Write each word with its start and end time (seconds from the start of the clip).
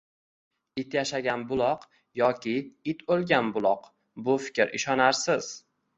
It 0.83 0.95
yashagan 0.97 1.43
buloq 1.51 1.83
yoki 2.21 2.55
it 2.95 3.05
o‘lgan 3.17 3.53
buloq. 3.59 3.87
Bu 4.29 4.39
fikr 4.47 4.75
ishonarsiz. 4.81 5.53